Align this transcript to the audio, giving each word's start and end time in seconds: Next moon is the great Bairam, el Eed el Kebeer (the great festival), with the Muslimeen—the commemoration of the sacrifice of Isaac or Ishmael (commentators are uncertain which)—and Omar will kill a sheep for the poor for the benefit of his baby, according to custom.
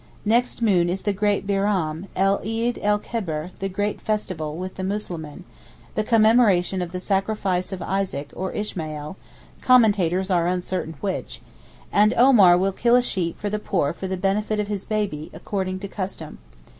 Next 0.25 0.63
moon 0.63 0.89
is 0.89 1.03
the 1.03 1.13
great 1.13 1.45
Bairam, 1.45 2.07
el 2.15 2.41
Eed 2.43 2.79
el 2.81 2.97
Kebeer 2.99 3.51
(the 3.59 3.69
great 3.69 4.01
festival), 4.01 4.57
with 4.57 4.73
the 4.73 4.81
Muslimeen—the 4.83 6.03
commemoration 6.05 6.81
of 6.81 6.91
the 6.91 6.99
sacrifice 6.99 7.71
of 7.71 7.83
Isaac 7.83 8.31
or 8.35 8.51
Ishmael 8.51 9.15
(commentators 9.61 10.31
are 10.31 10.47
uncertain 10.47 10.95
which)—and 11.01 12.15
Omar 12.15 12.57
will 12.57 12.71
kill 12.73 12.95
a 12.95 13.01
sheep 13.03 13.37
for 13.37 13.51
the 13.51 13.59
poor 13.59 13.93
for 13.93 14.07
the 14.07 14.17
benefit 14.17 14.59
of 14.59 14.69
his 14.69 14.85
baby, 14.85 15.29
according 15.35 15.77
to 15.81 15.87
custom. 15.87 16.39